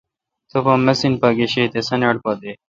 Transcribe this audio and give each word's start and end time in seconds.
تبا 0.51 0.73
مِسین 0.85 1.13
پا 1.21 1.29
گشے 1.37 1.63
تے 1.71 1.79
سانیٹ 1.87 2.15
پا 2.23 2.31
دے۔ 2.41 2.51